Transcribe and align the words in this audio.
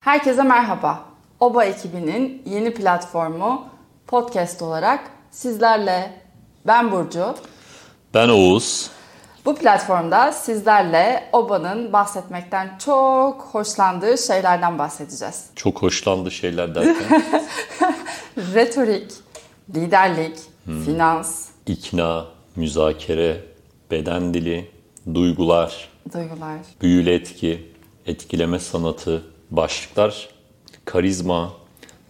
Herkese 0.00 0.42
merhaba. 0.42 1.04
OBA 1.40 1.64
ekibinin 1.64 2.42
yeni 2.46 2.74
platformu 2.74 3.68
podcast 4.06 4.62
olarak 4.62 5.10
sizlerle 5.30 6.12
ben 6.66 6.92
Burcu. 6.92 7.34
Ben 8.14 8.28
Oğuz. 8.28 8.90
Bu 9.44 9.54
platformda 9.54 10.32
sizlerle 10.32 11.28
OBA'nın 11.32 11.92
bahsetmekten 11.92 12.78
çok 12.78 13.42
hoşlandığı 13.42 14.18
şeylerden 14.18 14.78
bahsedeceğiz. 14.78 15.46
Çok 15.56 15.82
hoşlandığı 15.82 16.30
şeyler 16.30 16.74
derken? 16.74 17.22
Retorik, 18.54 19.12
liderlik, 19.74 20.38
hmm. 20.64 20.84
finans, 20.84 21.48
ikna, 21.66 22.26
müzakere, 22.56 23.44
beden 23.90 24.34
dili, 24.34 24.70
duygular, 25.14 25.88
duygular, 26.14 26.58
büyülü 26.82 27.10
etki, 27.10 27.72
etkileme 28.06 28.58
sanatı, 28.58 29.22
başlıklar 29.50 30.28
karizma, 30.84 31.52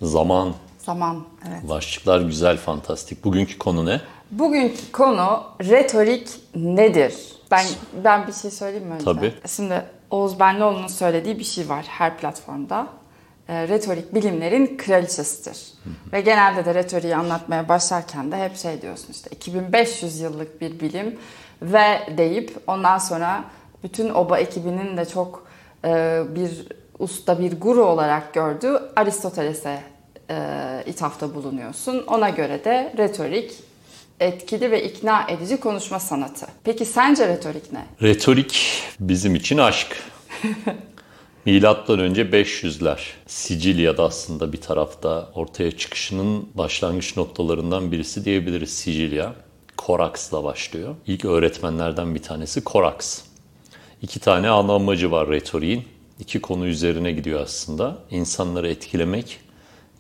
zaman. 0.03 0.55
Zaman, 0.79 1.25
evet. 1.49 1.69
Başlıklar 1.69 2.21
güzel, 2.21 2.57
fantastik. 2.57 3.25
Bugünkü 3.25 3.59
konu 3.59 3.87
ne? 3.87 4.01
Bugünkü 4.31 4.93
konu 4.93 5.43
retorik 5.61 6.29
nedir? 6.55 7.15
Ben 7.51 7.67
ben 8.05 8.27
bir 8.27 8.33
şey 8.33 8.51
söyleyeyim 8.51 8.87
mi 8.87 8.95
önce? 8.95 9.05
Tabii. 9.05 9.35
Şimdi 9.47 9.85
Oğuz 10.11 10.41
Benlioğlu'nun 10.41 10.87
söylediği 10.87 11.39
bir 11.39 11.45
şey 11.45 11.69
var 11.69 11.85
her 11.89 12.17
platformda. 12.17 12.87
E, 13.49 13.69
retorik 13.69 14.15
bilimlerin 14.15 14.77
kraliçesidir. 14.77 15.57
Hı 15.85 15.91
hı. 15.91 16.13
Ve 16.13 16.21
genelde 16.21 16.65
de 16.65 16.75
retoriği 16.75 17.17
anlatmaya 17.17 17.69
başlarken 17.69 18.33
de 18.33 18.37
hep 18.45 18.57
şey 18.57 18.83
diyorsun 18.83 19.09
işte 19.11 19.31
2500 19.31 20.21
yıllık 20.21 20.61
bir 20.61 20.81
bilim 20.81 21.19
ve 21.63 22.01
deyip 22.19 22.57
ondan 22.67 22.99
sonra 22.99 23.45
bütün 23.83 24.11
OBA 24.11 24.39
ekibinin 24.39 24.97
de 24.97 25.05
çok 25.05 25.47
e, 25.85 26.23
bir 26.35 26.67
usta 27.01 27.39
bir 27.39 27.61
guru 27.61 27.85
olarak 27.85 28.35
gördüğü 28.35 28.81
Aristoteles'e 28.97 29.83
e, 30.31 30.37
ithafta 30.87 31.35
bulunuyorsun. 31.35 32.05
Ona 32.07 32.29
göre 32.29 32.65
de 32.65 32.95
retorik 32.99 33.53
etkili 34.21 34.71
ve 34.71 34.85
ikna 34.85 35.27
edici 35.29 35.61
konuşma 35.61 36.01
sanatı. 36.01 36.47
Peki 36.65 36.85
sence 36.85 37.29
retorik 37.29 37.73
ne? 37.73 37.87
Retorik 38.03 38.83
bizim 39.01 39.35
için 39.35 39.59
aşk. 39.59 39.97
Milattan 41.45 41.99
önce 41.99 42.23
500'ler. 42.23 42.99
Sicilya'da 43.27 44.05
aslında 44.05 44.53
bir 44.53 44.61
tarafta 44.61 45.29
ortaya 45.35 45.71
çıkışının 45.71 46.49
başlangıç 46.55 47.17
noktalarından 47.17 47.93
birisi 47.93 48.25
diyebiliriz 48.25 48.79
Sicilya. 48.79 49.35
Koraks'la 49.77 50.45
başlıyor. 50.45 50.95
İlk 51.07 51.25
öğretmenlerden 51.25 52.15
bir 52.15 52.23
tanesi 52.23 52.65
Koraks. 52.65 53.23
İki 54.03 54.21
tane 54.21 54.49
ana 54.49 54.73
amacı 54.73 55.11
var 55.11 55.29
retoriğin 55.29 55.85
iki 56.21 56.41
konu 56.41 56.67
üzerine 56.67 57.13
gidiyor 57.13 57.41
aslında. 57.41 57.99
İnsanları 58.11 58.69
etkilemek 58.69 59.41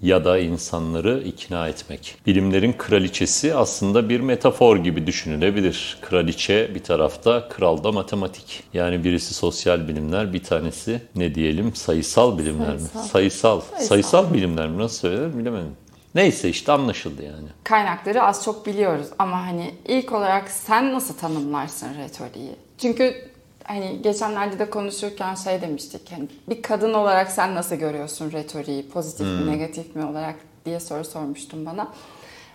ya 0.02 0.24
da 0.24 0.38
insanları 0.38 1.22
ikna 1.24 1.68
etmek. 1.68 2.16
Bilimlerin 2.26 2.72
kraliçesi 2.72 3.54
aslında 3.54 4.08
bir 4.08 4.20
metafor 4.20 4.76
gibi 4.76 5.06
düşünülebilir. 5.06 5.98
Kraliçe 6.02 6.74
bir 6.74 6.82
tarafta, 6.82 7.48
kral 7.48 7.84
da 7.84 7.92
matematik. 7.92 8.62
Yani 8.74 9.04
birisi 9.04 9.34
sosyal 9.34 9.88
bilimler, 9.88 10.32
bir 10.32 10.42
tanesi 10.42 11.02
ne 11.16 11.34
diyelim 11.34 11.74
sayısal 11.74 12.38
bilimler 12.38 12.66
sayısal. 12.66 13.00
mi? 13.00 13.08
Sayısal. 13.08 13.60
Sayısal, 13.60 13.86
sayısal 13.86 14.34
bilimler 14.34 14.68
mi? 14.68 14.78
Nasıl 14.78 14.98
söylenir 14.98 15.38
bilemedim. 15.38 15.76
Neyse 16.14 16.48
işte 16.48 16.72
anlaşıldı 16.72 17.22
yani. 17.22 17.48
Kaynakları 17.64 18.22
az 18.22 18.44
çok 18.44 18.66
biliyoruz 18.66 19.06
ama 19.18 19.46
hani 19.46 19.74
ilk 19.88 20.12
olarak 20.12 20.50
sen 20.50 20.94
nasıl 20.94 21.14
tanımlarsın 21.14 21.88
retoriği? 21.98 22.56
Çünkü 22.78 23.30
hani 23.64 24.02
geçenlerde 24.02 24.58
de 24.58 24.70
konuşurken 24.70 25.34
şey 25.34 25.62
demiştik. 25.62 26.12
Hani 26.12 26.28
bir 26.48 26.62
kadın 26.62 26.94
olarak 26.94 27.30
sen 27.30 27.54
nasıl 27.54 27.76
görüyorsun 27.76 28.32
retoriği? 28.32 28.88
Pozitif 28.88 29.26
hmm. 29.26 29.44
mi, 29.44 29.52
negatif 29.52 29.96
mi 29.96 30.04
olarak 30.04 30.34
diye 30.64 30.80
soru 30.80 31.04
sormuştum 31.04 31.66
bana. 31.66 31.88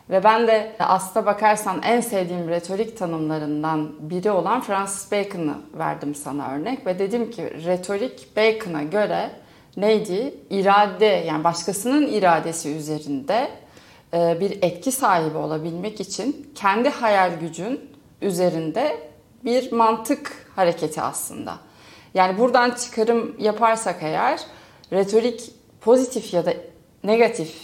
Ve 0.10 0.24
ben 0.24 0.48
de 0.48 0.76
aslına 0.80 1.26
bakarsan 1.26 1.82
en 1.84 2.02
sevdiğim 2.02 2.50
retorik 2.50 2.98
tanımlarından 2.98 3.92
biri 4.00 4.32
olan 4.32 4.62
Francis 4.62 5.12
Bacon'ı 5.12 5.56
verdim 5.78 6.16
sana 6.16 6.52
örnek. 6.52 6.86
Ve 6.86 7.00
dedim 7.00 7.32
ki 7.32 7.44
retorik 7.66 8.38
Bacon'a 8.38 8.84
göre 8.84 9.32
neydi? 9.78 10.36
İrade 10.50 11.06
yani 11.06 11.44
başkasının 11.44 12.08
iradesi 12.08 12.76
üzerinde 12.76 13.50
e, 14.14 14.38
bir 14.40 14.52
etki 14.62 14.92
sahibi 14.92 15.38
olabilmek 15.38 16.02
için 16.02 16.52
kendi 16.56 16.90
hayal 16.90 17.40
gücün 17.40 17.82
üzerinde 18.22 18.98
bir 19.46 19.72
mantık 19.72 20.45
hareketi 20.56 21.02
aslında. 21.02 21.58
Yani 22.14 22.38
buradan 22.38 22.72
çıkarım 22.72 23.36
yaparsak 23.40 23.98
eğer 24.02 24.40
retorik 24.94 25.52
pozitif 25.82 26.34
ya 26.34 26.46
da 26.46 26.54
negatif 27.04 27.56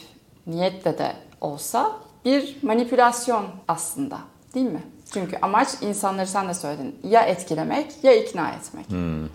niyetle 0.48 0.98
de 0.98 1.14
olsa 1.42 1.92
bir 2.26 2.56
manipülasyon 2.62 3.46
aslında 3.68 4.18
değil 4.54 4.66
mi? 4.66 4.84
Çünkü 5.14 5.38
amaç 5.42 5.70
insanları 5.82 6.28
sen 6.28 6.50
de 6.50 6.54
söyledin 6.54 6.96
ya 7.10 7.22
etkilemek 7.22 7.86
ya 8.04 8.14
ikna 8.14 8.50
etmek. 8.50 8.90
Hmm. 8.90 9.28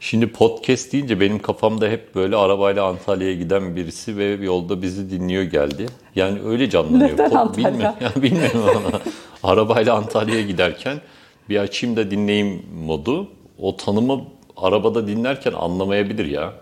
Şimdi 0.00 0.32
podcast 0.32 0.92
deyince 0.92 1.20
benim 1.20 1.38
kafamda 1.38 1.88
hep 1.88 2.14
böyle 2.14 2.36
arabayla 2.36 2.86
Antalya'ya 2.86 3.34
giden 3.34 3.76
birisi 3.76 4.16
ve 4.16 4.24
yolda 4.24 4.82
bizi 4.82 5.10
dinliyor 5.10 5.42
geldi. 5.42 5.86
Yani 6.14 6.38
öyle 6.44 6.70
canlanıyor. 6.70 7.12
Neden 7.12 7.30
Pod, 7.30 7.36
Antalya? 7.38 7.72
Bilmiyorum, 7.72 7.96
yani 8.00 8.22
bilmiyorum 8.22 8.64
ama 8.76 9.00
arabayla 9.42 9.94
Antalya'ya 9.94 10.42
giderken 10.42 11.00
bir 11.48 11.58
açayım 11.58 11.96
da 11.96 12.10
dinleyeyim 12.10 12.62
modu. 12.86 13.28
O 13.58 13.76
tanımı 13.76 14.20
arabada 14.56 15.06
dinlerken 15.06 15.52
anlamayabilir 15.52 16.26
ya. 16.26 16.52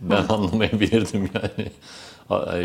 Ben 0.00 0.24
anlamayabilirdim 0.28 1.30
yani. 1.34 1.70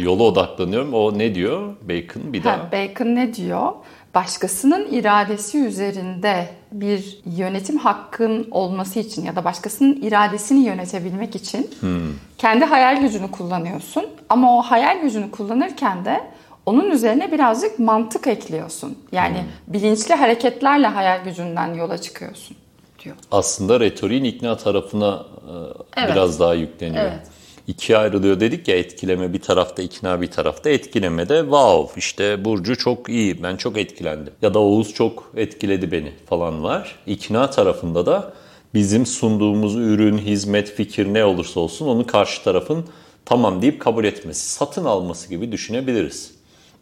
Yola 0.03 0.23
odaklanıyorum. 0.23 0.93
O 0.93 1.17
ne 1.17 1.35
diyor? 1.35 1.75
Bacon 1.81 2.33
bir 2.33 2.43
daha. 2.43 2.57
Ha, 2.57 2.71
Bacon 2.71 3.15
ne 3.15 3.33
diyor? 3.33 3.71
Başkasının 4.15 4.87
iradesi 4.91 5.59
üzerinde 5.59 6.49
bir 6.71 7.19
yönetim 7.25 7.77
hakkın 7.77 8.47
olması 8.51 8.99
için 8.99 9.25
ya 9.25 9.35
da 9.35 9.43
başkasının 9.43 10.01
iradesini 10.01 10.65
yönetebilmek 10.65 11.35
için 11.35 11.69
hmm. 11.79 12.13
kendi 12.37 12.65
hayal 12.65 13.01
gücünü 13.01 13.31
kullanıyorsun. 13.31 14.05
Ama 14.29 14.57
o 14.57 14.61
hayal 14.61 15.01
gücünü 15.01 15.31
kullanırken 15.31 16.05
de 16.05 16.21
onun 16.65 16.91
üzerine 16.91 17.31
birazcık 17.31 17.79
mantık 17.79 18.27
ekliyorsun. 18.27 18.97
Yani 19.11 19.37
hmm. 19.37 19.73
bilinçli 19.73 20.13
hareketlerle 20.13 20.87
hayal 20.87 21.23
gücünden 21.23 21.73
yola 21.73 21.97
çıkıyorsun 21.97 22.57
diyor. 23.03 23.15
Aslında 23.31 23.79
retoriğin 23.79 24.23
ikna 24.23 24.57
tarafına 24.57 25.25
e, 25.47 25.53
evet. 25.97 26.11
biraz 26.11 26.39
daha 26.39 26.53
yükleniyor. 26.53 27.03
Evet. 27.03 27.27
İkiye 27.67 27.97
ayrılıyor 27.97 28.39
dedik 28.39 28.67
ya 28.67 28.77
etkileme 28.77 29.33
bir 29.33 29.41
tarafta 29.41 29.81
ikna 29.81 30.21
bir 30.21 30.31
tarafta 30.31 30.69
etkileme 30.69 31.29
de 31.29 31.39
wow 31.41 31.99
işte 31.99 32.45
Burcu 32.45 32.77
çok 32.77 33.09
iyi 33.09 33.43
ben 33.43 33.55
çok 33.55 33.77
etkilendim 33.77 34.33
ya 34.41 34.53
da 34.53 34.59
Oğuz 34.59 34.93
çok 34.93 35.31
etkiledi 35.35 35.91
beni 35.91 36.11
falan 36.25 36.63
var. 36.63 36.95
İkna 37.07 37.49
tarafında 37.49 38.05
da 38.05 38.33
bizim 38.73 39.05
sunduğumuz 39.05 39.75
ürün, 39.75 40.17
hizmet, 40.17 40.71
fikir 40.71 41.13
ne 41.13 41.25
olursa 41.25 41.59
olsun 41.59 41.87
onu 41.87 42.07
karşı 42.07 42.43
tarafın 42.43 42.85
tamam 43.25 43.61
deyip 43.61 43.81
kabul 43.81 44.03
etmesi, 44.05 44.51
satın 44.51 44.85
alması 44.85 45.29
gibi 45.29 45.51
düşünebiliriz 45.51 46.34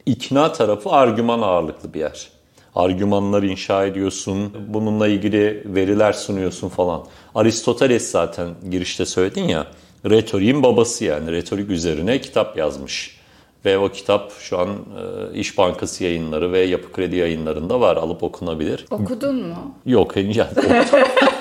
ikna 0.05 0.51
tarafı 0.51 0.89
argüman 0.89 1.41
ağırlıklı 1.41 1.93
bir 1.93 1.99
yer. 1.99 2.29
Argümanlar 2.75 3.43
inşa 3.43 3.85
ediyorsun, 3.85 4.53
bununla 4.67 5.07
ilgili 5.07 5.63
veriler 5.65 6.13
sunuyorsun 6.13 6.69
falan. 6.69 7.03
Aristoteles 7.35 8.11
zaten 8.11 8.49
girişte 8.71 9.05
söyledin 9.05 9.43
ya, 9.43 9.67
retoriğin 10.09 10.63
babası 10.63 11.05
yani 11.05 11.31
retorik 11.31 11.69
üzerine 11.69 12.21
kitap 12.21 12.57
yazmış. 12.57 13.23
Ve 13.65 13.77
o 13.77 13.89
kitap 13.89 14.31
şu 14.39 14.59
an 14.59 14.69
e, 14.69 15.39
İş 15.39 15.57
Bankası 15.57 16.03
yayınları 16.03 16.51
ve 16.51 16.59
Yapı 16.59 16.91
Kredi 16.91 17.15
yayınlarında 17.15 17.79
var. 17.79 17.97
Alıp 17.97 18.23
okunabilir. 18.23 18.85
Okudun 18.91 19.35
mu? 19.47 19.75
Yok 19.85 20.15
henüz 20.15 20.37
yani. 20.37 20.49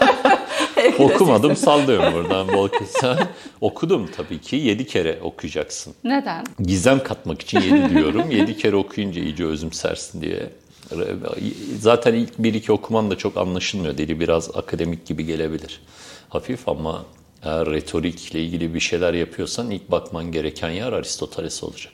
Okumadım 0.98 1.56
sallıyorum 1.56 2.14
buradan 2.14 2.48
bol 2.48 2.69
kesen. 2.69 3.19
Okudum 3.60 4.08
tabii 4.16 4.41
ki. 4.41 4.56
Yedi 4.56 4.86
kere 4.86 5.19
okuyacaksın. 5.22 5.94
Neden? 6.04 6.44
Gizem 6.60 7.03
katmak 7.03 7.42
için 7.42 7.60
yedi 7.60 7.91
diyorum. 7.94 8.30
yedi 8.30 8.56
kere 8.56 8.77
okuyunca 8.77 9.22
iyice 9.22 9.44
özümsersin 9.44 10.21
diye. 10.21 10.50
Zaten 11.80 12.15
ilk 12.15 12.39
bir 12.39 12.54
iki 12.54 12.72
okuman 12.72 13.10
da 13.10 13.18
çok 13.18 13.36
anlaşılmıyor. 13.36 13.98
Dili 13.98 14.21
biraz 14.21 14.56
akademik 14.56 15.06
gibi 15.06 15.27
gelebilir. 15.27 15.80
Hafif 16.28 16.68
ama 16.68 17.04
eğer 17.45 17.66
retorikle 17.71 18.42
ilgili 18.42 18.74
bir 18.74 18.80
şeyler 18.80 19.15
yapıyorsan 19.15 19.71
ilk 19.71 19.91
bakman 19.91 20.33
gereken 20.33 20.71
yer 20.71 20.92
Aristoteles 20.92 21.62
olacak. 21.65 21.92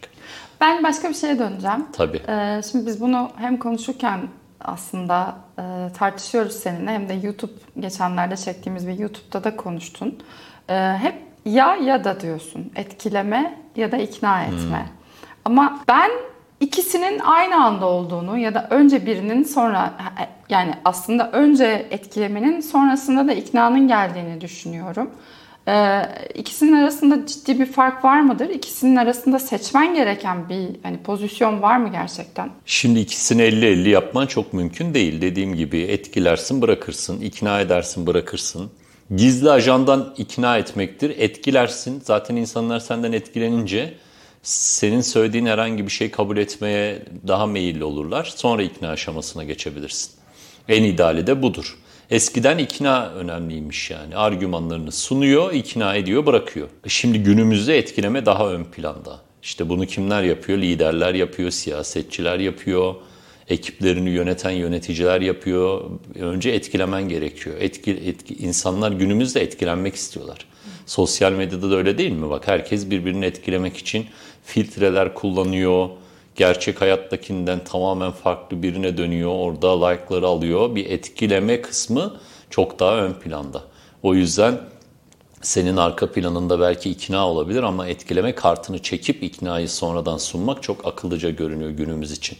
Ben 0.60 0.84
başka 0.84 1.08
bir 1.08 1.14
şeye 1.14 1.38
döneceğim. 1.38 1.86
Tabii. 1.92 2.20
Ee, 2.28 2.60
şimdi 2.70 2.86
biz 2.86 3.00
bunu 3.00 3.30
hem 3.36 3.56
konuşurken 3.58 4.20
aslında 4.60 5.36
tartışıyoruz 5.98 6.52
seninle 6.52 6.90
hem 6.90 7.08
de 7.08 7.14
YouTube 7.14 7.52
geçenlerde 7.80 8.36
çektiğimiz 8.36 8.88
bir 8.88 8.98
YouTube'da 8.98 9.44
da 9.44 9.56
konuştun. 9.56 10.18
E, 10.68 10.74
hep 10.74 11.14
ya 11.44 11.76
ya 11.76 12.04
da 12.04 12.20
diyorsun. 12.20 12.72
Etkileme 12.76 13.58
ya 13.76 13.92
da 13.92 13.96
ikna 13.96 14.42
etme. 14.42 14.78
Hmm. 14.78 14.96
Ama 15.44 15.80
ben 15.88 16.10
ikisinin 16.60 17.18
aynı 17.18 17.64
anda 17.64 17.86
olduğunu 17.86 18.38
ya 18.38 18.54
da 18.54 18.66
önce 18.70 19.06
birinin 19.06 19.42
sonra 19.42 19.92
yani 20.48 20.74
aslında 20.84 21.30
önce 21.30 21.86
etkilemenin 21.90 22.60
sonrasında 22.60 23.28
da 23.28 23.32
iknanın 23.32 23.88
geldiğini 23.88 24.40
düşünüyorum. 24.40 25.10
Ee, 25.68 26.02
ikisinin 26.34 26.72
arasında 26.72 27.26
ciddi 27.26 27.60
bir 27.60 27.66
fark 27.66 28.04
var 28.04 28.20
mıdır? 28.20 28.48
İkisinin 28.48 28.96
arasında 28.96 29.38
seçmen 29.38 29.94
gereken 29.94 30.48
bir 30.48 30.68
hani 30.82 30.98
pozisyon 30.98 31.62
var 31.62 31.76
mı 31.76 31.92
gerçekten? 31.92 32.50
Şimdi 32.66 33.00
ikisini 33.00 33.42
50-50 33.42 33.88
yapman 33.88 34.26
çok 34.26 34.52
mümkün 34.52 34.94
değil. 34.94 35.20
Dediğim 35.20 35.54
gibi 35.54 35.78
etkilersin 35.80 36.62
bırakırsın, 36.62 37.20
ikna 37.20 37.60
edersin 37.60 38.06
bırakırsın. 38.06 38.70
Gizli 39.16 39.50
ajandan 39.50 40.14
ikna 40.18 40.58
etmektir. 40.58 41.14
Etkilersin. 41.18 42.02
Zaten 42.04 42.36
insanlar 42.36 42.80
senden 42.80 43.12
etkilenince 43.12 43.94
senin 44.42 45.00
söylediğin 45.00 45.46
herhangi 45.46 45.86
bir 45.86 45.90
şey 45.92 46.10
kabul 46.10 46.36
etmeye 46.36 47.02
daha 47.28 47.46
meyilli 47.46 47.84
olurlar. 47.84 48.32
Sonra 48.36 48.62
ikna 48.62 48.88
aşamasına 48.88 49.44
geçebilirsin. 49.44 50.10
En 50.68 50.82
ideali 50.82 51.26
de 51.26 51.42
budur. 51.42 51.78
Eskiden 52.10 52.58
ikna 52.58 53.08
önemliymiş 53.08 53.90
yani. 53.90 54.16
Argümanlarını 54.16 54.92
sunuyor, 54.92 55.52
ikna 55.52 55.94
ediyor, 55.94 56.26
bırakıyor. 56.26 56.68
E 56.84 56.88
şimdi 56.88 57.22
günümüzde 57.22 57.78
etkileme 57.78 58.26
daha 58.26 58.52
ön 58.52 58.64
planda. 58.64 59.20
İşte 59.42 59.68
bunu 59.68 59.86
kimler 59.86 60.22
yapıyor? 60.22 60.58
Liderler 60.58 61.14
yapıyor, 61.14 61.50
siyasetçiler 61.50 62.38
yapıyor, 62.38 62.94
ekiplerini 63.48 64.10
yöneten 64.10 64.50
yöneticiler 64.50 65.20
yapıyor. 65.20 65.84
Önce 66.14 66.50
etkilemen 66.50 67.08
gerekiyor. 67.08 67.56
Etki, 67.60 67.90
etki, 67.90 68.34
insanlar 68.34 68.92
günümüzde 68.92 69.40
etkilenmek 69.40 69.94
istiyorlar. 69.94 70.46
Sosyal 70.86 71.32
medyada 71.32 71.70
da 71.70 71.76
öyle 71.76 71.98
değil 71.98 72.12
mi? 72.12 72.30
Bak 72.30 72.48
herkes 72.48 72.90
birbirini 72.90 73.24
etkilemek 73.24 73.76
için 73.76 74.06
filtreler 74.44 75.14
kullanıyor. 75.14 75.88
Gerçek 76.38 76.80
hayattakinden 76.80 77.64
tamamen 77.64 78.10
farklı 78.10 78.62
birine 78.62 78.96
dönüyor. 78.96 79.30
Orada 79.30 79.86
like'ları 79.86 80.26
alıyor. 80.26 80.74
Bir 80.74 80.90
etkileme 80.90 81.60
kısmı 81.60 82.20
çok 82.50 82.78
daha 82.78 82.96
ön 82.96 83.12
planda. 83.12 83.62
O 84.02 84.14
yüzden 84.14 84.60
senin 85.42 85.76
arka 85.76 86.12
planında 86.12 86.60
belki 86.60 86.90
ikna 86.90 87.28
olabilir 87.28 87.62
ama 87.62 87.86
etkileme 87.86 88.34
kartını 88.34 88.78
çekip 88.78 89.22
iknayı 89.22 89.68
sonradan 89.68 90.16
sunmak 90.16 90.62
çok 90.62 90.86
akıllıca 90.86 91.30
görünüyor 91.30 91.70
günümüz 91.70 92.12
için. 92.12 92.38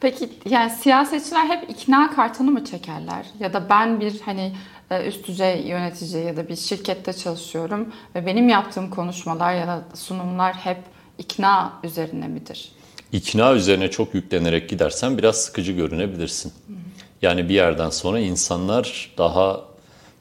Peki 0.00 0.28
yani 0.50 0.70
siyasetçiler 0.70 1.46
hep 1.46 1.70
ikna 1.70 2.14
kartını 2.14 2.50
mı 2.50 2.64
çekerler? 2.64 3.26
Ya 3.40 3.52
da 3.52 3.70
ben 3.70 4.00
bir 4.00 4.20
hani 4.20 4.52
e, 4.90 5.06
üst 5.06 5.28
düzey 5.28 5.66
yönetici 5.66 6.24
ya 6.24 6.36
da 6.36 6.48
bir 6.48 6.56
şirkette 6.56 7.12
çalışıyorum 7.12 7.92
ve 8.14 8.26
benim 8.26 8.48
yaptığım 8.48 8.90
konuşmalar 8.90 9.54
ya 9.54 9.66
da 9.66 9.84
sunumlar 9.94 10.54
hep 10.54 10.78
ikna 11.18 11.72
üzerine 11.84 12.28
midir? 12.28 12.75
İkna 13.12 13.54
üzerine 13.54 13.90
çok 13.90 14.14
yüklenerek 14.14 14.68
gidersen 14.68 15.18
biraz 15.18 15.36
sıkıcı 15.36 15.72
görünebilirsin. 15.72 16.52
Yani 17.22 17.48
bir 17.48 17.54
yerden 17.54 17.90
sonra 17.90 18.20
insanlar 18.20 19.14
daha 19.18 19.64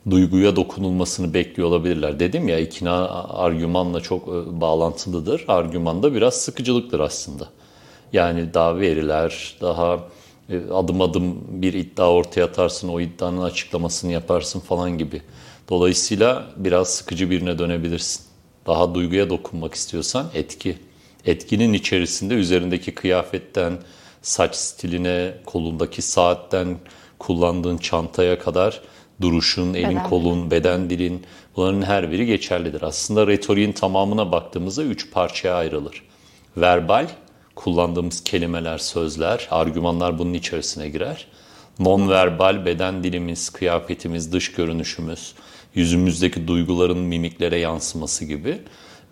duyguya 0.09 0.55
dokunulmasını 0.55 1.33
bekliyor 1.33 1.69
olabilirler. 1.69 2.19
Dedim 2.19 2.47
ya 2.47 2.59
ikna 2.59 3.09
argümanla 3.29 4.01
çok 4.01 4.27
e, 4.27 4.61
bağlantılıdır. 4.61 5.45
Argüman 5.47 6.03
da 6.03 6.13
biraz 6.13 6.33
sıkıcılıktır 6.33 6.99
aslında. 6.99 7.49
Yani 8.13 8.53
daha 8.53 8.79
veriler, 8.79 9.57
daha 9.61 9.99
e, 10.49 10.57
adım 10.73 11.01
adım 11.01 11.41
bir 11.49 11.73
iddia 11.73 12.11
ortaya 12.11 12.43
atarsın, 12.43 12.89
o 12.89 12.99
iddianın 12.99 13.41
açıklamasını 13.41 14.11
yaparsın 14.11 14.59
falan 14.59 14.97
gibi. 14.97 15.21
Dolayısıyla 15.69 16.45
biraz 16.57 16.87
sıkıcı 16.89 17.29
birine 17.29 17.59
dönebilirsin. 17.59 18.21
Daha 18.67 18.95
duyguya 18.95 19.29
dokunmak 19.29 19.73
istiyorsan 19.73 20.27
etki. 20.33 20.77
Etkinin 21.25 21.73
içerisinde 21.73 22.33
üzerindeki 22.33 22.95
kıyafetten, 22.95 23.77
saç 24.21 24.55
stiline, 24.55 25.33
kolundaki 25.45 26.01
saatten, 26.01 26.77
kullandığın 27.19 27.77
çantaya 27.77 28.39
kadar 28.39 28.81
duruşun, 29.21 29.73
elin 29.73 29.89
beden. 29.89 30.09
kolun, 30.09 30.51
beden 30.51 30.89
dilin 30.89 31.23
bunların 31.55 31.81
her 31.81 32.11
biri 32.11 32.25
geçerlidir. 32.25 32.81
Aslında 32.81 33.27
retoriğin 33.27 33.71
tamamına 33.71 34.31
baktığımızda 34.31 34.83
üç 34.83 35.11
parçaya 35.11 35.55
ayrılır. 35.55 36.01
Verbal, 36.57 37.07
kullandığımız 37.55 38.23
kelimeler, 38.23 38.77
sözler, 38.77 39.47
argümanlar 39.51 40.19
bunun 40.19 40.33
içerisine 40.33 40.89
girer. 40.89 41.27
Non-verbal 41.79 42.65
beden 42.65 43.03
dilimiz, 43.03 43.49
kıyafetimiz, 43.49 44.33
dış 44.33 44.51
görünüşümüz, 44.51 45.33
yüzümüzdeki 45.75 46.47
duyguların 46.47 46.97
mimiklere 46.97 47.57
yansıması 47.57 48.25
gibi 48.25 48.61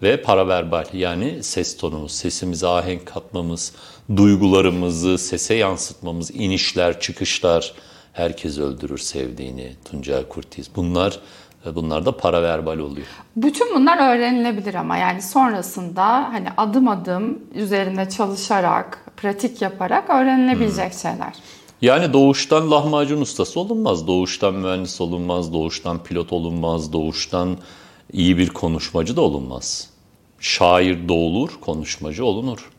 ve 0.04 0.22
paraverbal 0.22 0.86
yani 0.94 1.44
ses 1.44 1.78
tonumuz, 1.78 2.12
sesimize 2.12 2.68
ahenk 2.68 3.06
katmamız, 3.06 3.76
duygularımızı 4.16 5.18
sese 5.18 5.54
yansıtmamız, 5.54 6.32
inişler, 6.32 7.00
çıkışlar, 7.00 7.74
herkes 8.14 8.58
öldürür 8.58 8.98
sevdiğini, 8.98 9.76
Tuncel 9.86 10.24
Kurtiz. 10.24 10.70
Bunlar 10.76 11.20
Bunlar 11.76 12.06
da 12.06 12.18
paraverbal 12.18 12.78
oluyor. 12.78 13.08
Bütün 13.36 13.76
bunlar 13.76 14.16
öğrenilebilir 14.16 14.74
ama 14.74 14.98
yani 14.98 15.22
sonrasında 15.22 16.04
hani 16.04 16.48
adım 16.58 16.88
adım 16.88 17.40
üzerinde 17.56 18.10
çalışarak, 18.10 19.06
pratik 19.18 19.62
yaparak 19.62 20.10
öğrenilebilecek 20.10 20.94
hmm. 20.94 21.00
şeyler. 21.00 21.34
Yani 21.82 22.14
doğuştan 22.14 22.72
lahmacun 22.72 23.22
ustası 23.22 23.60
olunmaz, 23.60 24.08
doğuştan 24.08 24.54
mühendis 24.54 25.02
olunmaz, 25.02 25.54
doğuştan 25.54 26.04
pilot 26.04 26.34
olunmaz, 26.34 26.94
doğuştan 26.94 27.58
iyi 28.14 28.38
bir 28.38 28.50
konuşmacı 28.50 29.16
da 29.16 29.22
olunmaz. 29.22 29.93
Şair 30.44 31.10
doğulur, 31.10 31.50
konuşmacı 31.62 32.26
olunur. 32.26 32.70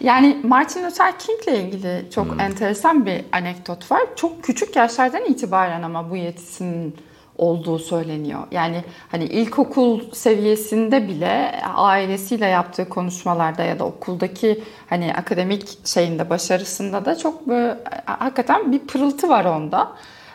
Yani 0.00 0.40
Martin 0.42 0.84
Luther 0.84 1.18
King 1.18 1.48
ile 1.48 1.64
ilgili 1.64 2.04
çok 2.14 2.32
hmm. 2.32 2.40
enteresan 2.40 3.06
bir 3.06 3.24
anekdot 3.32 3.90
var. 3.90 4.02
Çok 4.16 4.44
küçük 4.44 4.76
yaşlardan 4.76 5.24
itibaren 5.24 5.82
ama 5.82 6.10
bu 6.10 6.16
yetisinin 6.16 6.96
olduğu 7.38 7.78
söyleniyor. 7.78 8.40
Yani 8.50 8.84
hani 9.10 9.24
ilkokul 9.24 10.12
seviyesinde 10.12 11.08
bile 11.08 11.62
ailesiyle 11.74 12.46
yaptığı 12.46 12.88
konuşmalarda 12.88 13.62
ya 13.62 13.78
da 13.78 13.84
okuldaki 13.84 14.64
hani 14.88 15.14
akademik 15.14 15.86
şeyinde 15.86 16.30
başarısında 16.30 17.04
da 17.04 17.18
çok 17.18 17.48
böyle, 17.48 17.78
hakikaten 18.04 18.72
bir 18.72 18.78
pırıltı 18.78 19.28
var 19.28 19.44
onda. 19.44 19.92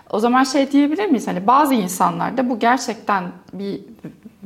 O 0.09 0.19
zaman 0.19 0.43
şey 0.43 0.71
diyebilir 0.71 1.05
miyiz? 1.05 1.27
Hani 1.27 1.47
bazı 1.47 1.73
insanlarda 1.73 2.49
bu 2.49 2.59
gerçekten 2.59 3.23
bir 3.53 3.81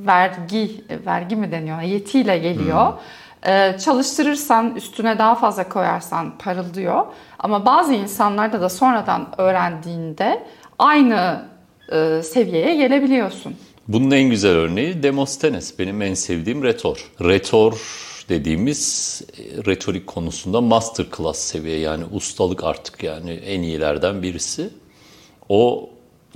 vergi, 0.05 0.83
vergi 1.05 1.35
mi 1.35 1.51
deniyor? 1.51 1.81
Yetiyle 1.81 2.37
geliyor. 2.37 2.87
Hmm. 2.87 2.99
Ee, 3.45 3.77
çalıştırırsan, 3.85 4.75
üstüne 4.75 5.17
daha 5.17 5.35
fazla 5.35 5.69
koyarsan 5.69 6.37
parıldıyor. 6.37 7.05
Ama 7.39 7.65
bazı 7.65 7.93
insanlarda 7.93 8.61
da 8.61 8.69
sonradan 8.69 9.27
öğrendiğinde 9.37 10.43
aynı 10.79 11.45
e, 11.91 12.23
seviyeye 12.23 12.75
gelebiliyorsun. 12.75 13.55
Bunun 13.87 14.11
en 14.11 14.29
güzel 14.29 14.51
örneği 14.51 15.03
Demosthenes. 15.03 15.79
Benim 15.79 16.01
en 16.01 16.13
sevdiğim 16.13 16.63
retor. 16.63 17.11
Retor 17.21 17.81
dediğimiz 18.29 19.21
e, 19.37 19.65
retorik 19.65 20.07
konusunda 20.07 20.61
master 20.61 21.05
class 21.17 21.37
seviye 21.37 21.79
yani 21.79 22.03
ustalık 22.11 22.63
artık 22.63 23.03
yani 23.03 23.31
en 23.31 23.61
iyilerden 23.61 24.21
birisi. 24.21 24.69
O 25.49 25.89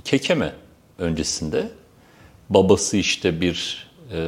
kekeme 0.04 0.52
öncesinde 0.98 1.68
babası 2.50 2.96
işte 2.96 3.40
bir 3.40 3.86
e, 4.12 4.20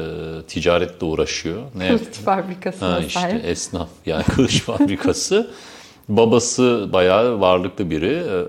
ticaretle 0.49 1.07
uğraşıyor. 1.07 1.63
Ne 1.75 1.89
kılıç 1.89 2.15
fabrikası 2.15 2.85
ha, 2.85 3.01
işte 3.01 3.21
sahip. 3.21 3.45
esnaf 3.45 3.89
yani 4.07 4.25
kılıç 4.35 4.61
fabrikası. 4.61 5.51
Babası 6.09 6.89
bayağı 6.93 7.41
varlıklı 7.41 7.91
biri. 7.91 8.13
E, 8.13 8.47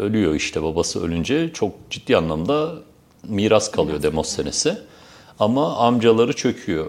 ölüyor 0.00 0.34
işte 0.34 0.62
babası 0.62 1.04
ölünce 1.04 1.52
çok 1.52 1.72
ciddi 1.90 2.16
anlamda 2.16 2.72
miras 3.28 3.70
kalıyor 3.70 4.02
Demosthenes'e. 4.02 4.78
Ama 5.38 5.76
amcaları 5.76 6.32
çöküyor 6.32 6.86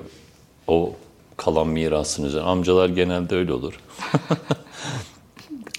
o 0.67 0.93
kalan 1.37 1.67
mirasın 1.67 2.25
üzerine. 2.25 2.47
Amcalar 2.47 2.89
genelde 2.89 3.35
öyle 3.35 3.53
olur. 3.53 3.73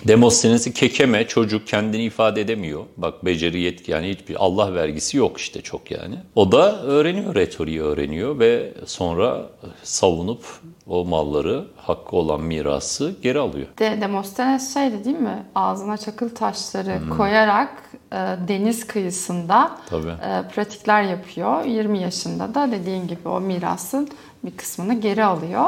Demosthenes'i 0.09 0.73
kekeme 0.73 1.27
çocuk 1.27 1.67
kendini 1.67 2.05
ifade 2.05 2.41
edemiyor. 2.41 2.85
Bak 2.97 3.25
beceri 3.25 3.61
yetki 3.61 3.93
yani 3.93 4.09
hiçbir 4.09 4.45
Allah 4.45 4.75
vergisi 4.75 5.17
yok 5.17 5.39
işte 5.39 5.61
çok 5.61 5.91
yani. 5.91 6.15
O 6.35 6.53
da 6.53 6.83
öğreniyor 6.83 7.35
retoriği 7.35 7.83
öğreniyor 7.83 8.39
ve 8.39 8.73
sonra 8.87 9.47
savunup 9.83 10.45
o 10.87 11.05
malları 11.05 11.65
hakkı 11.77 12.17
olan 12.17 12.41
mirası 12.41 13.15
geri 13.23 13.39
alıyor. 13.39 13.67
De, 13.79 14.01
Demosthenes 14.01 14.75
şeydi 14.75 15.05
değil 15.05 15.19
mi? 15.19 15.47
Ağzına 15.55 15.97
çakıl 15.97 16.29
taşları 16.29 17.01
hmm. 17.01 17.17
koyarak 17.17 17.83
e, 18.13 18.17
deniz 18.49 18.87
kıyısında 18.87 19.71
e, 19.93 20.49
pratikler 20.55 21.03
yapıyor. 21.03 21.65
20 21.65 21.99
yaşında 21.99 22.55
da 22.55 22.73
dediğin 22.73 23.09
gibi 23.09 23.29
o 23.29 23.41
mirasın 23.41 24.09
bir 24.45 24.57
kısmını 24.57 25.01
geri 25.01 25.25
alıyor. 25.25 25.65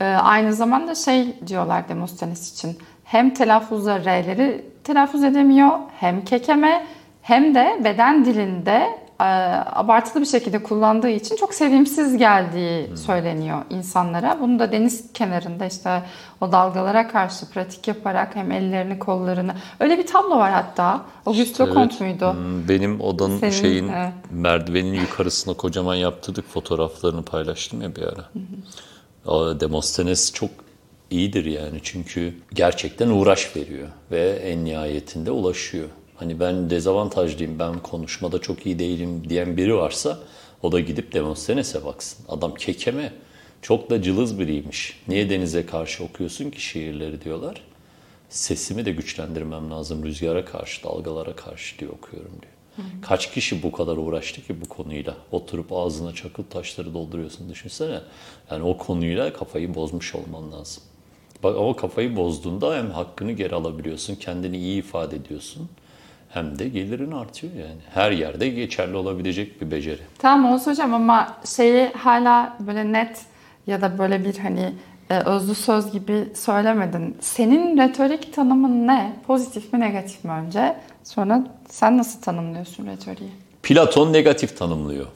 E, 0.00 0.04
aynı 0.04 0.54
zamanda 0.54 0.94
şey 0.94 1.34
diyorlar 1.46 1.88
Demosthenes 1.88 2.52
için 2.52 2.78
hem 3.08 3.34
telaffuzda 3.34 4.00
R'leri 4.00 4.64
telaffuz 4.84 5.24
edemiyor 5.24 5.70
hem 6.00 6.24
kekeme 6.24 6.86
hem 7.22 7.54
de 7.54 7.80
beden 7.84 8.24
dilinde 8.24 8.98
e, 9.20 9.24
abartılı 9.72 10.22
bir 10.22 10.26
şekilde 10.26 10.62
kullandığı 10.62 11.08
için 11.08 11.36
çok 11.36 11.54
sevimsiz 11.54 12.16
geldiği 12.16 12.96
söyleniyor 12.96 13.58
insanlara. 13.70 14.38
Bunu 14.40 14.58
da 14.58 14.72
deniz 14.72 15.12
kenarında 15.12 15.66
işte 15.66 16.02
o 16.40 16.52
dalgalara 16.52 17.08
karşı 17.08 17.50
pratik 17.50 17.88
yaparak 17.88 18.36
hem 18.36 18.52
ellerini 18.52 18.98
kollarını 18.98 19.54
öyle 19.80 19.98
bir 19.98 20.06
tablo 20.06 20.36
var 20.36 20.52
hatta. 20.52 21.02
Augusto 21.26 21.64
işte 21.64 21.80
evet. 21.80 22.00
muydu? 22.00 22.36
Benim 22.68 23.00
odanın 23.00 23.38
Senin, 23.38 23.50
şeyin 23.50 23.88
evet. 23.88 24.12
merdivenin 24.30 25.00
yukarısına 25.00 25.54
kocaman 25.54 25.94
yaptırdık 25.94 26.48
fotoğraflarını 26.48 27.22
paylaştım 27.22 27.82
ya 27.82 27.96
bir 27.96 28.02
ara. 28.02 28.24
O 29.26 29.60
Demosthenes 29.60 30.32
çok 30.32 30.50
iyidir 31.10 31.44
yani 31.44 31.80
çünkü 31.82 32.34
gerçekten 32.54 33.08
uğraş 33.08 33.56
veriyor 33.56 33.88
ve 34.10 34.30
en 34.30 34.64
nihayetinde 34.64 35.30
ulaşıyor. 35.30 35.88
Hani 36.16 36.40
ben 36.40 36.70
dezavantajlıyım, 36.70 37.58
ben 37.58 37.78
konuşmada 37.78 38.38
çok 38.38 38.66
iyi 38.66 38.78
değilim 38.78 39.22
diyen 39.28 39.56
biri 39.56 39.76
varsa 39.76 40.18
o 40.62 40.72
da 40.72 40.80
gidip 40.80 41.12
Demosthenes'e 41.12 41.84
baksın. 41.84 42.24
Adam 42.28 42.54
kekeme, 42.54 43.12
çok 43.62 43.90
da 43.90 44.02
cılız 44.02 44.38
biriymiş. 44.38 45.00
Niye 45.08 45.30
denize 45.30 45.66
karşı 45.66 46.04
okuyorsun 46.04 46.50
ki 46.50 46.60
şiirleri 46.60 47.24
diyorlar. 47.24 47.62
Sesimi 48.28 48.84
de 48.84 48.92
güçlendirmem 48.92 49.70
lazım 49.70 50.04
rüzgara 50.04 50.44
karşı, 50.44 50.84
dalgalara 50.84 51.36
karşı 51.36 51.78
diye 51.78 51.90
okuyorum 51.90 52.32
diyor. 52.42 52.52
Kaç 53.02 53.32
kişi 53.32 53.62
bu 53.62 53.72
kadar 53.72 53.96
uğraştı 53.96 54.42
ki 54.42 54.60
bu 54.60 54.68
konuyla? 54.68 55.16
Oturup 55.32 55.72
ağzına 55.72 56.14
çakıl 56.14 56.42
taşları 56.42 56.94
dolduruyorsun 56.94 57.50
düşünsene. 57.50 58.00
Yani 58.50 58.62
o 58.62 58.76
konuyla 58.76 59.32
kafayı 59.32 59.74
bozmuş 59.74 60.14
olman 60.14 60.52
lazım. 60.52 60.82
Ama 61.44 61.76
kafayı 61.76 62.16
bozduğunda 62.16 62.76
hem 62.76 62.90
hakkını 62.90 63.32
geri 63.32 63.54
alabiliyorsun, 63.54 64.14
kendini 64.14 64.56
iyi 64.56 64.78
ifade 64.78 65.16
ediyorsun 65.16 65.68
hem 66.28 66.58
de 66.58 66.68
gelirin 66.68 67.12
artıyor 67.12 67.52
yani. 67.52 67.80
Her 67.94 68.10
yerde 68.10 68.48
geçerli 68.48 68.96
olabilecek 68.96 69.60
bir 69.60 69.70
beceri. 69.70 70.00
Tamam 70.18 70.52
olsun 70.52 70.70
hocam 70.70 70.94
ama 70.94 71.36
şeyi 71.56 71.88
hala 71.88 72.56
böyle 72.60 72.92
net 72.92 73.22
ya 73.66 73.80
da 73.80 73.98
böyle 73.98 74.24
bir 74.24 74.38
hani 74.38 74.72
e, 75.10 75.18
özlü 75.18 75.54
söz 75.54 75.92
gibi 75.92 76.28
söylemedin. 76.34 77.16
Senin 77.20 77.78
retorik 77.78 78.34
tanımın 78.34 78.86
ne? 78.86 79.16
Pozitif 79.26 79.72
mi 79.72 79.80
negatif 79.80 80.24
mi 80.24 80.30
önce? 80.30 80.76
Sonra 81.04 81.46
sen 81.68 81.98
nasıl 81.98 82.20
tanımlıyorsun 82.20 82.86
retoriği? 82.86 83.30
Platon 83.62 84.12
negatif 84.12 84.58
tanımlıyor. 84.58 85.06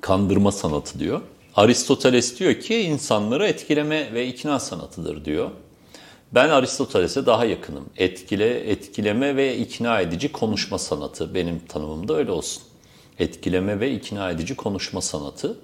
Kandırma 0.00 0.52
sanatı 0.52 0.98
diyor. 0.98 1.20
Aristoteles 1.56 2.38
diyor 2.38 2.54
ki 2.54 2.80
insanları 2.80 3.46
etkileme 3.46 4.14
ve 4.14 4.26
ikna 4.26 4.60
sanatıdır 4.60 5.24
diyor. 5.24 5.50
Ben 6.32 6.48
Aristoteles'e 6.48 7.26
daha 7.26 7.44
yakınım. 7.44 7.84
Etkile, 7.96 8.70
etkileme 8.70 9.36
ve 9.36 9.56
ikna 9.56 10.00
edici 10.00 10.32
konuşma 10.32 10.78
sanatı. 10.78 11.34
Benim 11.34 11.60
tanımım 11.68 12.08
da 12.08 12.16
öyle 12.16 12.30
olsun. 12.30 12.62
Etkileme 13.18 13.80
ve 13.80 13.92
ikna 13.92 14.30
edici 14.30 14.56
konuşma 14.56 15.00
sanatı. 15.00 15.58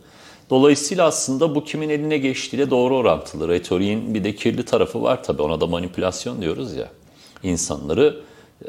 Dolayısıyla 0.50 1.06
aslında 1.06 1.54
bu 1.54 1.64
kimin 1.64 1.88
eline 1.88 2.18
geçtiğiyle 2.18 2.70
doğru 2.70 2.96
orantılı. 2.96 3.48
Retoriğin 3.48 4.14
bir 4.14 4.24
de 4.24 4.34
kirli 4.34 4.64
tarafı 4.64 5.02
var 5.02 5.24
tabii. 5.24 5.42
Ona 5.42 5.60
da 5.60 5.66
manipülasyon 5.66 6.42
diyoruz 6.42 6.76
ya. 6.76 6.88
İnsanları 7.42 8.20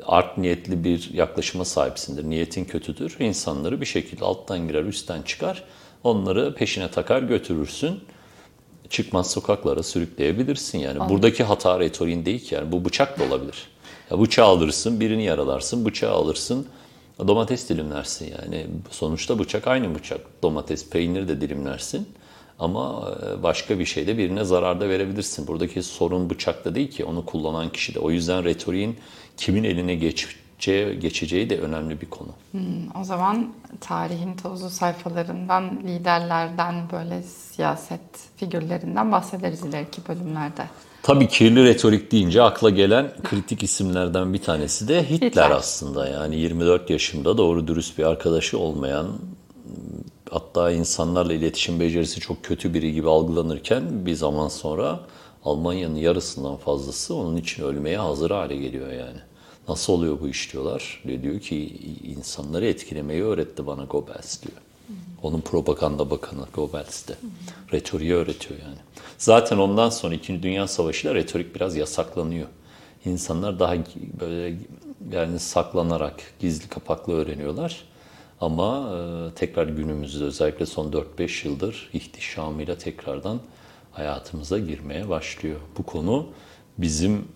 art 0.05 0.37
niyetli 0.37 0.83
bir 0.83 1.09
yaklaşıma 1.13 1.65
sahipsindir. 1.65 2.23
Niyetin 2.23 2.65
kötüdür. 2.65 3.15
İnsanları 3.19 3.81
bir 3.81 3.85
şekilde 3.85 4.25
alttan 4.25 4.67
girer, 4.67 4.83
üstten 4.83 5.21
çıkar. 5.21 5.63
Onları 6.03 6.55
peşine 6.55 6.91
takar 6.91 7.21
götürürsün 7.21 7.99
çıkmaz 8.89 9.31
sokaklara 9.31 9.83
sürükleyebilirsin 9.83 10.77
yani. 10.79 10.99
Anladım. 10.99 11.15
Buradaki 11.15 11.43
hata 11.43 11.79
retoriğin 11.79 12.25
değil 12.25 12.39
ki 12.39 12.55
yani 12.55 12.71
bu 12.71 12.85
bıçak 12.85 13.19
da 13.19 13.23
olabilir. 13.23 13.67
Ya 14.11 14.19
bıçağı 14.19 14.45
alırsın, 14.45 14.99
birini 14.99 15.23
yaralarsın, 15.23 15.85
bıçağı 15.85 16.11
alırsın, 16.11 16.67
domates 17.27 17.69
dilimlersin 17.69 18.33
yani. 18.41 18.67
Sonuçta 18.91 19.39
bıçak 19.39 19.67
aynı 19.67 19.95
bıçak. 19.95 20.21
Domates, 20.43 20.89
peynir 20.89 21.27
de 21.27 21.41
dilimlersin. 21.41 22.07
Ama 22.59 23.11
e, 23.25 23.43
başka 23.43 23.79
bir 23.79 23.85
şeyde 23.85 24.17
birine 24.17 24.43
zarar 24.43 24.81
da 24.81 24.89
verebilirsin. 24.89 25.47
Buradaki 25.47 25.83
sorun 25.83 26.29
bıçakta 26.29 26.75
değil 26.75 26.91
ki 26.91 27.05
onu 27.05 27.25
kullanan 27.25 27.71
kişi 27.71 27.95
de. 27.95 27.99
O 27.99 28.11
yüzden 28.11 28.43
retoriğin 28.43 28.97
kimin 29.37 29.63
eline 29.63 29.95
geç, 29.95 30.27
geçeceği, 30.63 30.99
geçeceği 30.99 31.49
de 31.49 31.59
önemli 31.59 32.01
bir 32.01 32.05
konu. 32.05 32.29
Hmm, 32.51 33.01
o 33.01 33.03
zaman 33.03 33.53
tarihin 33.81 34.35
tozlu 34.35 34.69
sayfalarından, 34.69 35.79
liderlerden, 35.83 36.75
böyle 36.91 37.23
siyaset 37.23 38.01
figürlerinden 38.35 39.11
bahsederiz 39.11 39.65
ileriki 39.65 40.01
bölümlerde. 40.07 40.63
Tabii 41.03 41.27
kirli 41.27 41.63
retorik 41.63 42.11
deyince 42.11 42.41
akla 42.41 42.69
gelen 42.69 43.13
kritik 43.23 43.63
isimlerden 43.63 44.33
bir 44.33 44.41
tanesi 44.41 44.87
de 44.87 45.09
Hitler, 45.09 45.27
Hitler. 45.27 45.51
aslında. 45.51 46.07
Yani 46.07 46.35
24 46.35 46.89
yaşında 46.89 47.37
doğru 47.37 47.67
dürüst 47.67 47.97
bir 47.97 48.03
arkadaşı 48.03 48.59
olmayan, 48.59 49.07
hatta 50.31 50.71
insanlarla 50.71 51.33
iletişim 51.33 51.79
becerisi 51.79 52.19
çok 52.19 52.43
kötü 52.43 52.73
biri 52.73 52.93
gibi 52.93 53.09
algılanırken 53.09 54.05
bir 54.05 54.13
zaman 54.13 54.47
sonra 54.47 54.99
Almanya'nın 55.45 55.95
yarısından 55.95 56.57
fazlası 56.57 57.15
onun 57.15 57.37
için 57.37 57.63
ölmeye 57.63 57.97
hazır 57.97 58.31
hale 58.31 58.55
geliyor 58.55 58.91
yani. 58.91 59.19
Nasıl 59.67 59.93
oluyor 59.93 60.19
bu 60.19 60.27
iş 60.27 60.53
diyorlar. 60.53 61.03
Diyor 61.23 61.39
ki 61.39 61.67
insanları 62.03 62.65
etkilemeyi 62.65 63.23
öğretti 63.23 63.67
bana 63.67 63.83
Goebbels 63.83 64.43
diyor. 64.43 64.57
Onun 65.21 65.41
propaganda 65.41 66.09
bakanı 66.09 66.45
Goebbels 66.53 67.07
de. 67.07 67.13
Retoriği 67.73 68.13
öğretiyor 68.13 68.59
yani. 68.59 68.77
Zaten 69.17 69.57
ondan 69.57 69.89
sonra 69.89 70.15
2. 70.15 70.43
Dünya 70.43 70.67
Savaşı'yla 70.67 71.15
retorik 71.15 71.55
biraz 71.55 71.75
yasaklanıyor. 71.75 72.47
İnsanlar 73.05 73.59
daha 73.59 73.75
böyle 74.19 74.57
yani 75.11 75.39
saklanarak 75.39 76.15
gizli 76.39 76.69
kapaklı 76.69 77.13
öğreniyorlar. 77.13 77.83
Ama 78.41 78.97
e, 78.97 79.33
tekrar 79.35 79.67
günümüzde 79.67 80.23
özellikle 80.23 80.65
son 80.65 80.91
4-5 80.91 81.47
yıldır 81.47 81.89
ihtişamıyla 81.93 82.77
tekrardan 82.77 83.39
hayatımıza 83.91 84.59
girmeye 84.59 85.09
başlıyor. 85.09 85.59
Bu 85.77 85.83
konu 85.83 86.27
bizim 86.77 87.27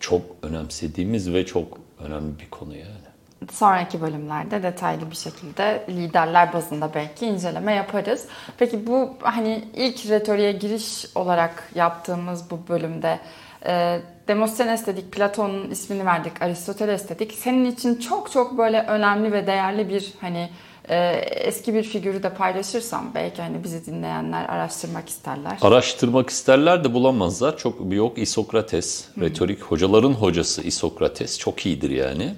çok 0.00 0.22
önemsediğimiz 0.42 1.32
ve 1.32 1.46
çok 1.46 1.78
önemli 2.00 2.38
bir 2.38 2.50
konu 2.50 2.76
yani. 2.76 3.08
Sonraki 3.52 4.00
bölümlerde 4.00 4.62
detaylı 4.62 5.10
bir 5.10 5.16
şekilde 5.16 5.86
liderler 5.88 6.52
bazında 6.52 6.94
belki 6.94 7.26
inceleme 7.26 7.72
yaparız. 7.72 8.26
Peki 8.58 8.86
bu 8.86 9.10
hani 9.20 9.64
ilk 9.74 10.08
retoriğe 10.08 10.52
giriş 10.52 11.06
olarak 11.14 11.70
yaptığımız 11.74 12.50
bu 12.50 12.60
bölümde 12.68 13.18
e, 13.66 14.00
Demosthenes 14.28 14.86
dedik, 14.86 15.12
Platon'un 15.12 15.70
ismini 15.70 16.06
verdik, 16.06 16.42
Aristoteles 16.42 17.08
dedik. 17.08 17.32
Senin 17.32 17.64
için 17.64 17.94
çok 17.94 18.32
çok 18.32 18.58
böyle 18.58 18.82
önemli 18.82 19.32
ve 19.32 19.46
değerli 19.46 19.88
bir 19.88 20.12
hani 20.20 20.50
eski 20.88 21.74
bir 21.74 21.82
figürü 21.82 22.22
de 22.22 22.34
paylaşırsam 22.34 23.10
belki 23.14 23.42
hani 23.42 23.64
bizi 23.64 23.86
dinleyenler 23.86 24.44
araştırmak 24.44 25.08
isterler. 25.08 25.58
Araştırmak 25.62 26.30
isterler 26.30 26.84
de 26.84 26.94
bulamazlar. 26.94 27.58
Çok 27.58 27.92
yok 27.92 28.18
İsokrates, 28.18 29.04
retorik 29.20 29.62
hocaların 29.62 30.12
hocası 30.12 30.62
İsokrates 30.62 31.38
çok 31.38 31.66
iyidir 31.66 31.90
yani. 31.90 32.34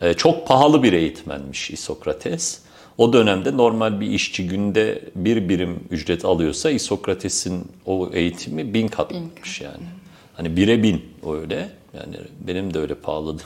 E, 0.00 0.14
çok 0.14 0.48
pahalı 0.48 0.82
bir 0.82 0.92
eğitmenmiş 0.92 1.70
İsokrates. 1.70 2.62
O 2.98 3.12
dönemde 3.12 3.56
normal 3.56 4.00
bir 4.00 4.06
işçi 4.06 4.48
günde 4.48 5.02
bir 5.14 5.48
birim 5.48 5.80
ücret 5.90 6.24
alıyorsa 6.24 6.70
İsokrates'in 6.70 7.64
o 7.86 8.10
eğitimi 8.12 8.74
bin 8.74 8.88
katmış 8.88 9.60
yani. 9.60 9.84
Hani 10.34 10.56
bire 10.56 10.82
bin 10.82 11.04
öyle. 11.30 11.81
Yani 11.94 12.16
benim 12.40 12.74
de 12.74 12.78
öyle 12.78 12.94
pahalıdı. 12.94 13.42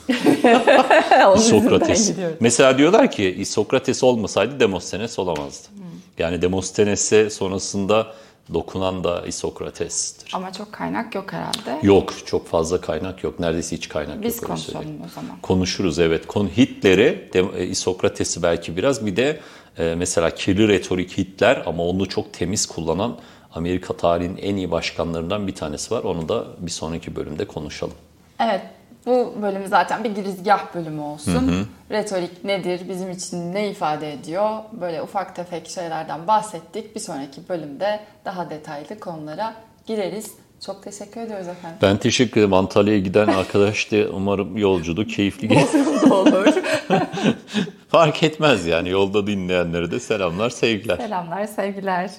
Sokrates. 1.38 2.12
Mesela 2.40 2.78
diyorlar 2.78 3.10
ki 3.10 3.42
Sokrates 3.46 4.04
olmasaydı 4.04 4.60
Demosthenes 4.60 5.18
olamazdı. 5.18 5.68
Hmm. 5.68 5.84
Yani 6.18 6.42
Demosthenes'e 6.42 7.30
sonrasında 7.30 8.06
dokunan 8.54 9.04
da 9.04 9.32
Sokrates'tir. 9.32 10.30
Ama 10.34 10.52
çok 10.52 10.72
kaynak 10.72 11.14
yok 11.14 11.32
herhalde. 11.32 11.86
Yok, 11.86 12.14
çok 12.26 12.46
fazla 12.48 12.80
kaynak 12.80 13.24
yok. 13.24 13.40
Neredeyse 13.40 13.76
hiç 13.76 13.88
kaynak 13.88 14.22
Biz 14.22 14.42
yok. 14.42 14.42
Biz 14.42 14.48
konuşalım 14.48 14.96
o 15.06 15.08
zaman. 15.08 15.40
Konuşuruz 15.42 15.98
evet. 15.98 16.26
Konu 16.26 16.48
Hitler'i, 16.48 17.74
Sokrates'i 17.74 18.42
belki 18.42 18.76
biraz 18.76 19.06
bir 19.06 19.16
de 19.16 19.40
e, 19.78 19.94
mesela 19.94 20.30
kirli 20.30 20.68
retorik 20.68 21.18
Hitler 21.18 21.62
ama 21.66 21.82
onu 21.82 22.08
çok 22.08 22.32
temiz 22.32 22.66
kullanan 22.66 23.16
Amerika 23.54 23.96
tarihinin 23.96 24.36
en 24.36 24.56
iyi 24.56 24.70
başkanlarından 24.70 25.46
bir 25.46 25.54
tanesi 25.54 25.94
var. 25.94 26.02
Onu 26.04 26.28
da 26.28 26.44
bir 26.58 26.70
sonraki 26.70 27.16
bölümde 27.16 27.44
konuşalım. 27.44 27.94
Evet, 28.40 28.60
bu 29.06 29.34
bölüm 29.42 29.66
zaten 29.66 30.04
bir 30.04 30.10
girizgah 30.10 30.74
bölümü 30.74 31.00
olsun. 31.00 31.48
Hı 31.48 31.52
hı. 31.52 31.66
Retorik 31.90 32.44
nedir, 32.44 32.80
bizim 32.88 33.10
için 33.10 33.54
ne 33.54 33.70
ifade 33.70 34.12
ediyor? 34.12 34.50
Böyle 34.72 35.02
ufak 35.02 35.36
tefek 35.36 35.68
şeylerden 35.68 36.26
bahsettik. 36.26 36.94
Bir 36.94 37.00
sonraki 37.00 37.48
bölümde 37.48 38.00
daha 38.24 38.50
detaylı 38.50 39.00
konulara 39.00 39.54
gireriz. 39.86 40.32
Çok 40.66 40.82
teşekkür 40.82 41.20
ediyoruz 41.20 41.48
efendim. 41.48 41.78
Ben 41.82 41.96
teşekkür 41.96 42.40
ederim. 42.40 42.52
Antalya'ya 42.52 43.00
giden 43.00 43.26
arkadaş 43.26 43.92
da 43.92 43.96
umarım 44.12 44.56
yolculuk 44.56 45.10
keyifli 45.10 45.48
geçer. 45.48 45.86
olur. 46.10 46.54
Fark 47.88 48.22
etmez 48.22 48.66
yani. 48.66 48.88
Yolda 48.88 49.26
dinleyenlere 49.26 49.90
de 49.90 50.00
selamlar, 50.00 50.50
sevgiler. 50.50 50.96
Selamlar, 50.96 51.44
sevgiler. 51.44 52.10